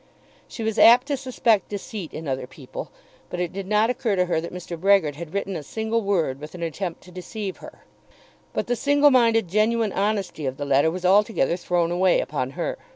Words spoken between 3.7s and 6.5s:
occur to her that Mr. Brehgert had written a single word